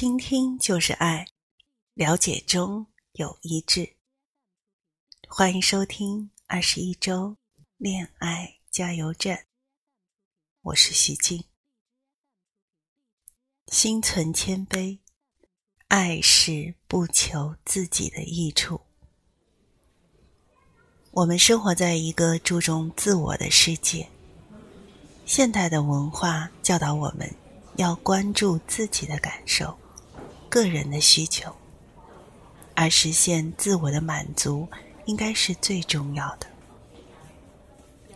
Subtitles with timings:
[0.00, 1.26] 倾听就是爱，
[1.92, 3.96] 了解中有一致。
[5.28, 7.36] 欢迎收听二十一周
[7.76, 9.44] 恋爱加油站，
[10.62, 11.44] 我是徐静。
[13.66, 15.00] 心存谦卑，
[15.88, 18.80] 爱是不求自己的益处。
[21.10, 24.08] 我们生活在一个注重自我的世界，
[25.26, 27.30] 现代的文化教导我们
[27.76, 29.78] 要关注自己的感受、
[30.50, 31.50] 个人的需求，
[32.74, 34.68] 而实现自我的满足
[35.06, 36.46] 应该是最重要的。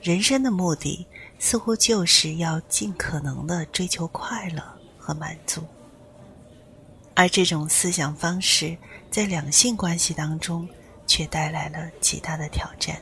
[0.02, 1.06] 人生的目的
[1.38, 4.62] 似乎就是要尽可能的追求快乐。
[5.06, 5.62] 和满足，
[7.14, 8.74] 而这种思想方式
[9.10, 10.66] 在两性关系当中
[11.06, 12.96] 却带来了极大的挑战。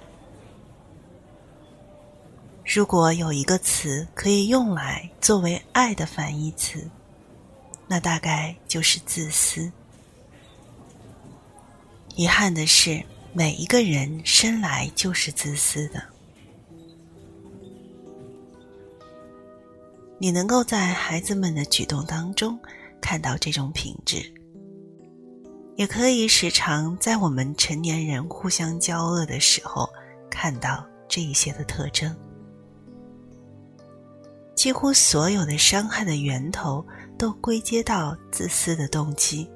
[2.64, 6.90] 如果有一个词可以用来作为爱的反义词，
[7.92, 9.70] 那大概就是自私。
[12.16, 16.02] 遗憾的是，每一个人生来就是自私的。
[20.18, 22.58] 你能够在孩子们的举动当中
[22.98, 24.22] 看到这种品质，
[25.76, 29.86] 也可以时常在我们成年人互相交恶的时候
[30.30, 32.16] 看到这一些的特征。
[34.54, 36.82] 几乎所有的伤害的源头
[37.22, 39.48] 都归结到自私的动机。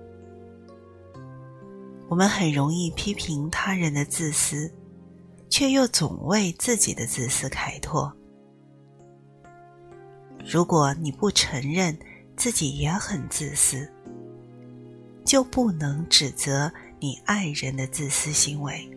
[2.09, 4.73] 我们很容易批评他人的自私，
[5.51, 8.17] 却又总为自己的自私开脱。
[10.45, 11.99] 如果你不承认
[12.37, 13.91] 自己也很自私，
[15.25, 18.89] 就不能指责你爱人的自私行为，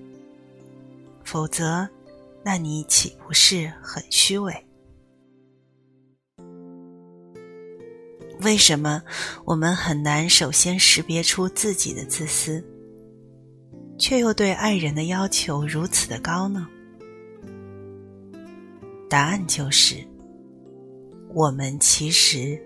[1.24, 1.90] 否则，
[2.44, 4.69] 那你岂不是很虚伪？
[8.40, 9.02] 为什么
[9.46, 12.64] 我们很难首先识别出自己的自私，
[13.98, 16.68] 却又对爱人的要求如此的高呢？
[19.10, 19.96] 答案就是。
[21.32, 22.60] 我们其实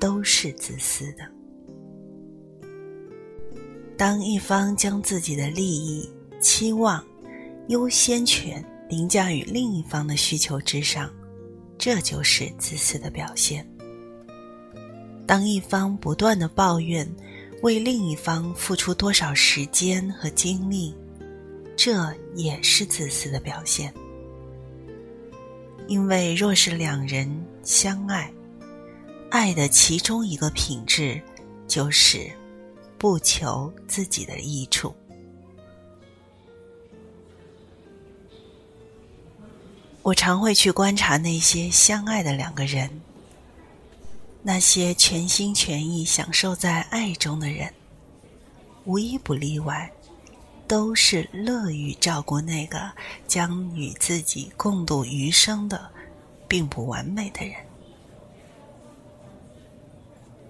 [0.00, 1.30] 都是自私的。
[3.94, 6.10] 当一方将自己的利益、
[6.40, 7.04] 期望、
[7.68, 11.12] 优先权凌驾于另一方的需求之上，
[11.76, 13.68] 这就是自私的表现。
[15.26, 17.06] 当一方不断的抱怨
[17.62, 20.94] 为另一方付出多少时间和精力，
[21.76, 23.92] 这也是自私的表现。
[25.88, 27.28] 因为若是两人
[27.62, 28.32] 相爱，
[29.30, 31.20] 爱的其中一个品质
[31.66, 32.30] 就是
[32.98, 34.94] 不求自己的益处。
[40.02, 42.88] 我常会去观察那些相爱的两个人，
[44.48, 47.74] 那些全心全意享受在爱中的人，
[48.84, 49.90] 无一不例外。
[50.68, 52.90] 都是乐于照顾那个
[53.28, 55.88] 将与自己共度余生的
[56.48, 57.54] 并不完美的人，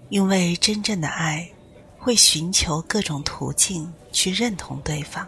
[0.09, 1.47] 因为真正的爱
[1.99, 5.27] 会寻求各种途径去认同对方，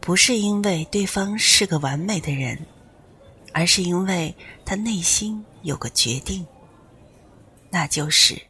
[0.00, 2.66] 不是因为对方是个完美的人，
[3.52, 4.32] 而是因为
[4.64, 6.46] 他内心有个决定，
[7.70, 8.40] 那就是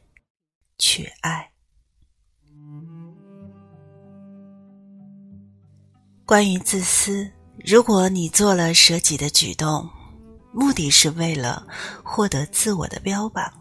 [0.78, 1.50] 去爱。
[6.25, 7.31] 关于自私，
[7.64, 9.88] 如果你做了舍己的举动，
[10.53, 11.66] 目的是为了
[12.04, 13.53] 获得自我的标榜，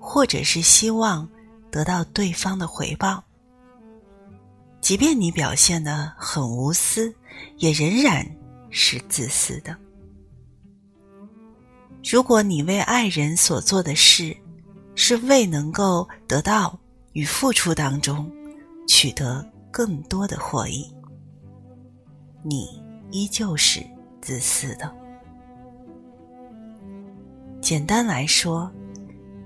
[0.00, 1.28] 或者是希望
[1.70, 3.22] 得到对方的回报，
[4.80, 7.14] 即便你表现的很无私，
[7.58, 8.28] 也仍然
[8.70, 9.76] 是自私的。
[12.02, 14.36] 如果你为爱人所做的事，
[14.94, 16.78] 是为能够得到
[17.12, 18.30] 与付出当中
[18.86, 20.92] 取得更多的获益。
[22.42, 23.80] 你依旧是
[24.20, 24.92] 自私的。
[27.60, 28.70] 简单来说，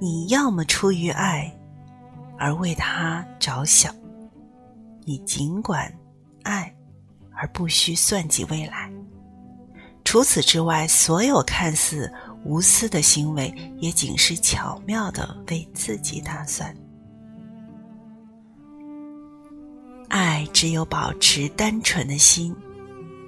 [0.00, 1.52] 你要么出于爱
[2.36, 3.94] 而为他着想，
[5.04, 5.92] 你尽管
[6.42, 6.74] 爱
[7.32, 8.92] 而不需算计未来。
[10.04, 12.12] 除此之外，所有看似
[12.44, 16.74] 无私的行为，也仅是巧妙的为自己打算。
[20.08, 22.54] 爱只有保持单纯的心。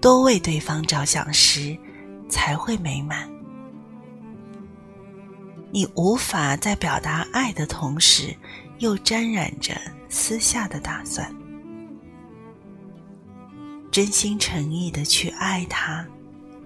[0.01, 1.77] 多为对方着想时，
[2.27, 3.31] 才会美满。
[5.71, 8.35] 你无法在表达爱的同时，
[8.79, 9.75] 又沾染着
[10.09, 11.31] 私下的打算。
[13.91, 16.03] 真心诚意的去爱他，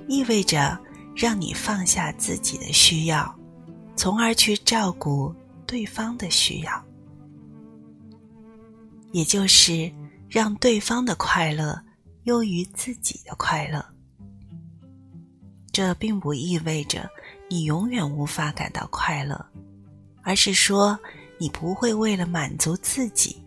[0.07, 0.79] 意味着
[1.15, 3.35] 让你放下自己的需要，
[3.97, 5.35] 从而去照顾
[5.67, 6.85] 对方的需要。
[9.13, 9.93] 也就是
[10.29, 11.81] 让对方的快乐
[12.25, 13.85] 优于自己的快乐。
[15.71, 17.09] 这并不意味着
[17.49, 19.45] 你永远无法感到快乐，
[20.23, 20.99] 而是说
[21.39, 23.41] 你不会为了满足自己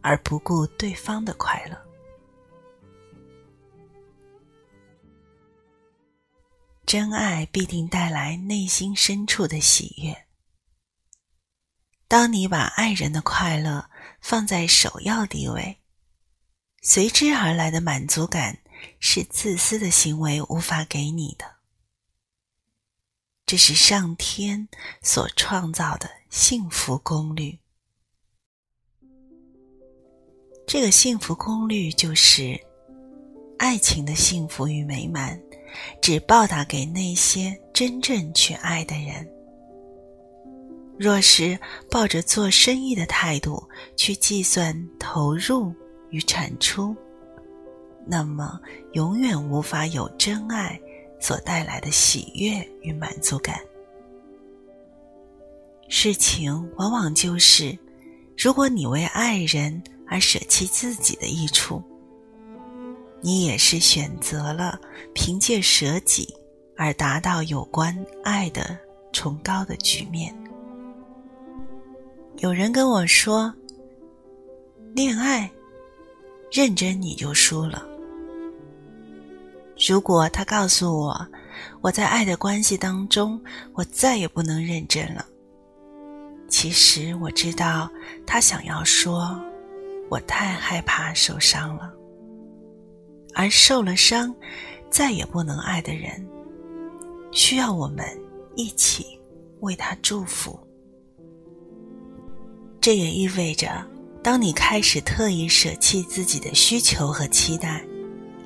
[0.00, 1.76] 而不顾对方的快乐。
[6.90, 10.26] 真爱必定带来内心深处的喜悦。
[12.08, 13.88] 当你把爱人的快乐
[14.20, 15.78] 放在首要地位，
[16.82, 18.58] 随之而来的满足感
[18.98, 21.58] 是自私的行为无法给你的。
[23.46, 24.68] 这是上天
[25.00, 27.60] 所创造的幸福功率。
[30.66, 32.60] 这个幸福功率就是：
[33.60, 35.40] 爱情的幸福与美满，
[36.00, 39.26] 只报答给那些真正去爱的人。
[40.98, 41.58] 若是
[41.90, 45.74] 抱着做生意的态度去计算投入
[46.10, 46.94] 与产出，
[48.06, 48.60] 那么
[48.92, 50.78] 永远无法有真爱
[51.18, 53.58] 所带来的喜悦与满足感。
[55.88, 57.76] 事情往往就是，
[58.36, 61.82] 如果你为爱人而舍弃自己的益处，
[63.20, 64.80] 你也是选择了
[65.14, 66.34] 凭借舍己
[66.76, 67.94] 而达到有关
[68.24, 68.78] 爱的
[69.12, 70.34] 崇高的局面。
[72.38, 73.52] 有人跟我说
[74.94, 75.50] ：“恋爱
[76.50, 77.86] 认真你就输了。”
[79.88, 81.26] 如果他告诉我，
[81.80, 83.40] 我在爱的关系当中，
[83.74, 85.26] 我再也不能认真了。
[86.48, 87.90] 其实我知道，
[88.26, 89.38] 他想要说，
[90.08, 91.92] 我太害怕受伤了，
[93.34, 94.34] 而受了伤，
[94.90, 96.26] 再也不能爱的人，
[97.32, 98.04] 需要我们
[98.56, 99.18] 一起
[99.60, 100.58] 为他祝福。
[102.80, 103.86] 这也意味着，
[104.22, 107.84] 当你开始特意舍弃自己的需求和期待，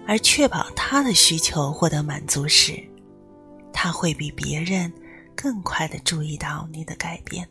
[0.07, 2.83] 而确保他的需求获得满足时，
[3.73, 4.93] 他会比别人
[5.35, 7.49] 更快的注意到你的改变。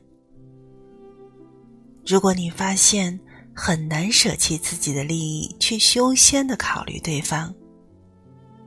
[2.06, 3.18] 如果你发现
[3.56, 7.54] 很难舍弃自己的利益去优先的考虑对方，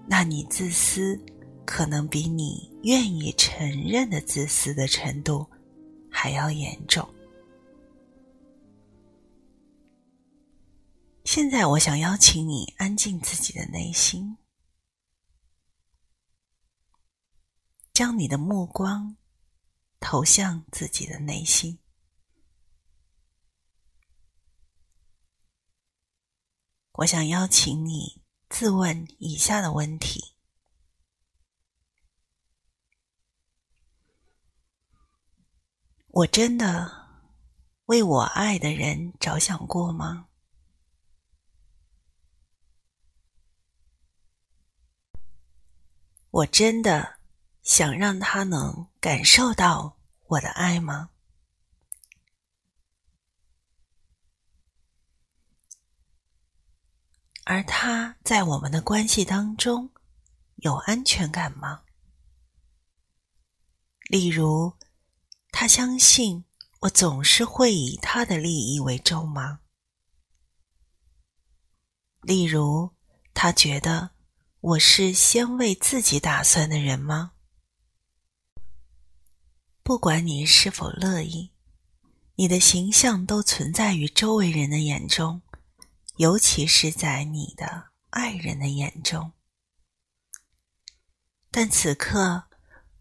[0.07, 1.21] 那你自私
[1.65, 5.47] 可能比你愿意承认的自私的程度
[6.11, 7.07] 还要严重。
[11.25, 14.39] 现在，我想邀请你安静自己的内心，
[17.93, 19.17] 将你的目光
[19.99, 21.79] 投向自己的内心。
[26.97, 30.35] 我想邀请你自问以下的问题：
[36.07, 36.91] 我真的
[37.85, 40.29] 为我爱的人着想过吗？
[46.31, 47.19] 我真的
[47.63, 49.99] 想让他能感受到
[50.29, 51.11] 我的爱吗？
[57.47, 59.89] 而他在我们的关系当中
[60.57, 61.83] 有安全感吗？
[64.11, 64.75] 例如，
[65.53, 66.45] 他相信
[66.81, 69.61] 我总是会以他的利益为重吗？
[72.23, 72.95] 例如，
[73.33, 74.11] 他觉得。
[74.61, 77.35] 我是先为自己打算的人吗？
[79.85, 81.53] 不管你是否乐意，
[82.35, 85.41] 你的形象都存在于周围人的眼中，
[86.17, 89.33] 尤其是在你的爱人的眼中。
[91.51, 92.49] 但此刻，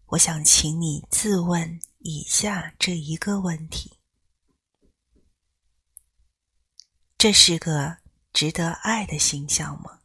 [0.06, 3.98] 我想请你自问以下这一个问题：
[7.18, 7.98] 这是个
[8.32, 10.00] 值得爱的形象吗？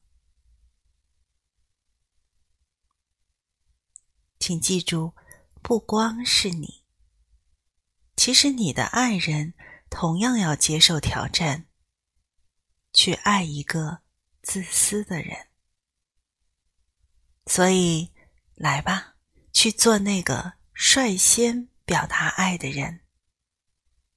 [4.39, 5.13] 请记住，
[5.61, 6.83] 不光是你，
[8.15, 9.53] 其实你的爱人
[9.89, 11.67] 同样要接受挑战，
[12.93, 13.99] 去爱一个
[14.41, 15.47] 自私的人。
[17.45, 18.11] 所以，
[18.55, 19.15] 来吧，
[19.51, 23.01] 去做那个率先表达爱的人。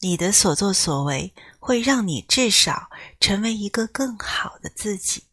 [0.01, 5.25] 你的所作所为会让你至少成为一个更好的自己。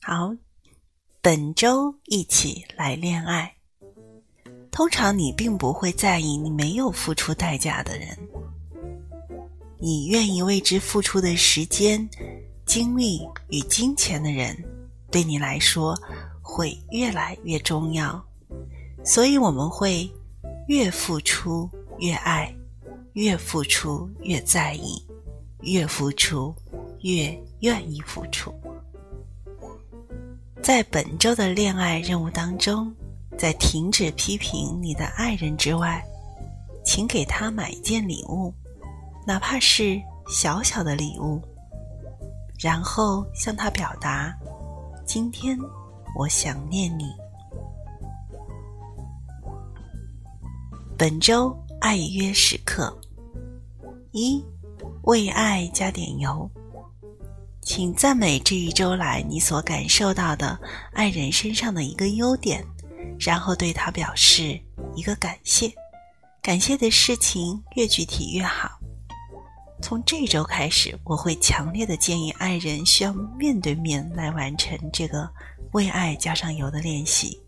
[0.00, 0.36] 好，
[1.20, 3.56] 本周一起来恋爱。
[4.70, 8.16] 通常你并不会在意你没有付出代价的人，
[9.80, 12.08] 你愿意为之付出的时间、
[12.66, 14.56] 精力与金钱的人，
[15.10, 15.96] 对你来说
[16.42, 18.22] 会越来越重要。
[19.04, 20.10] 所以我们会
[20.66, 22.52] 越付出越爱，
[23.12, 25.00] 越付出越在意，
[25.62, 26.54] 越付出
[27.02, 28.52] 越愿意付出。
[30.60, 32.92] 在本周的恋爱任务当中，
[33.38, 36.04] 在停止批评你的爱人之外，
[36.84, 38.52] 请给他买一件礼物，
[39.28, 41.38] 哪怕是小小的礼物，
[42.58, 44.34] 然后向他表达：
[45.04, 45.54] 今天
[46.16, 47.12] 我想念你。
[50.96, 52.98] 本周爱约时刻：
[54.12, 54.42] 一，
[55.02, 56.50] 为爱加点油。
[57.60, 60.58] 请赞美这一周来你所感受到的
[60.94, 62.64] 爱人身上的一个优点，
[63.20, 64.58] 然后对他表示
[64.94, 65.70] 一个感谢。
[66.40, 68.77] 感谢的事情越具体越好。
[69.80, 75.28] 从这周开始，我会强烈的建议爱人需要面对面来完成这个
[75.72, 77.40] 为爱加上油的练习。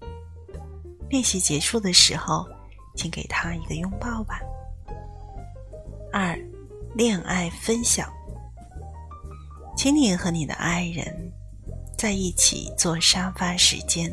[1.08, 2.46] 练习结束的时候，
[2.96, 4.40] 请给他一个拥抱吧。
[6.12, 6.38] 二，
[6.94, 8.08] 恋爱分享。
[9.76, 11.32] 请你和你的爱人
[11.96, 14.12] 在一起做沙发时间，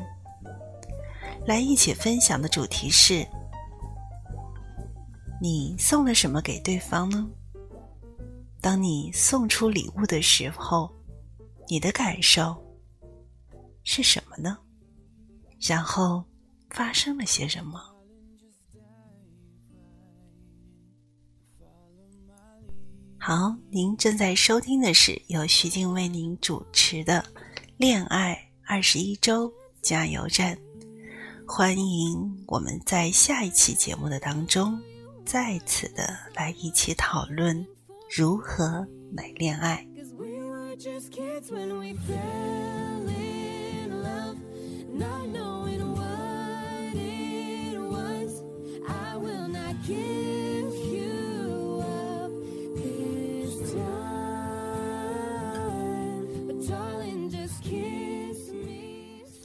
[1.45, 3.27] 来一起分享的主题是：
[5.41, 7.27] 你送了什么给对方呢？
[8.61, 10.93] 当你送出礼物的时候，
[11.69, 12.55] 你的感受
[13.83, 14.57] 是什么呢？
[15.59, 16.23] 然后
[16.69, 17.79] 发生了些什么？
[23.19, 27.21] 好，您正在收听的是由徐静为您主持的
[27.77, 30.55] 《恋爱二十一周加油站》。
[31.45, 34.79] 欢迎我们在下一期节目的当中，
[35.25, 37.65] 再次的来一起讨论
[38.09, 39.85] 如何美恋爱。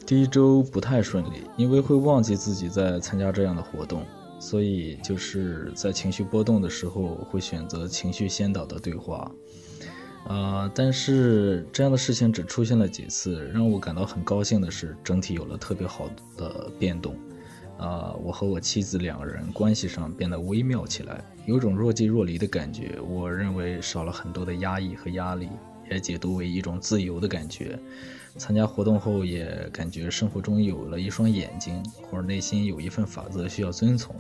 [0.07, 4.05] 第一周不太顺利，因为会忘记自己在参加这样的活动，
[4.53, 9.33] 所以就是在情绪波动的时候会选择情绪先导的对话。
[10.27, 16.07] 啊，但是这样的事情只出现了几次，让我感到很高兴的是，整体有了特别好
[16.37, 17.17] 的变动。
[17.79, 23.01] 啊，我和我妻子两个人关系上变得微妙起来，有种若即若离的感觉。
[23.09, 25.49] 我认为少了很多的压抑和压力，
[25.91, 27.79] 也解读为一种自由的感觉。
[28.37, 34.15] 参加活动后，也感觉生活中有了一双眼睛，或者内心有一份法则需要遵从。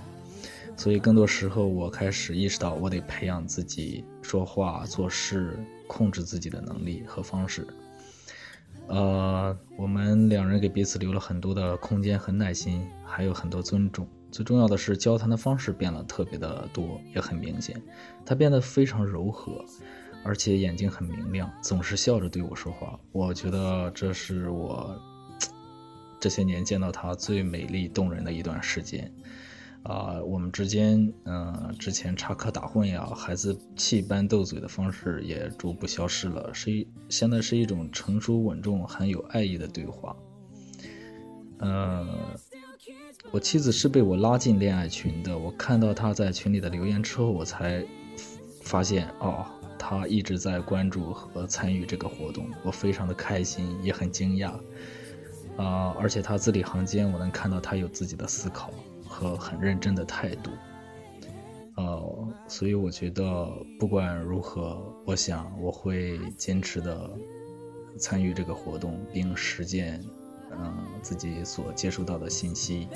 [0.76, 7.66] 所以，更多时候我开始意识到，我得培养自己说话、做事、控制自己的能力和方式。
[8.88, 14.08] 呃，我们两人给彼此留了很多的空间和耐心，还有很多尊重。
[14.30, 17.80] 最重要的是，交谈的方式变了特别的多，也很明显，
[18.26, 19.64] 他变得非常柔和。
[20.24, 22.98] 而且眼睛很明亮，总是笑着对我说话。
[23.12, 24.96] 我觉得这是我
[26.20, 29.12] 这些年见到她最美丽动人的一段时间。
[29.82, 40.16] 啊，我们之间，嗯，之前插科打诨呀、孩子气般斗嘴的方式也逐步消失了，是一现在是一种成熟稳重、很有爱意的对话。
[41.58, 42.08] 嗯，
[43.30, 45.36] 我妻子是被我拉进恋爱群的。
[45.36, 47.84] 我看到她在群里的留言之后，我才
[48.62, 49.44] 发现，哦。
[49.84, 54.52] 她一直在关注和参与这个活动，我非常的开心，也很惊讶，
[55.56, 55.92] 啊！
[55.98, 58.70] 而且他字里行间，我能看到他有自己的思考
[59.12, 60.50] 和很认真的态度，
[61.76, 63.46] 呃，所以我觉得
[63.78, 67.10] 不管如何，我想我会坚持的
[67.98, 70.02] 参与这个活动，并实践，
[70.50, 72.88] 嗯，自己所接触到的信息。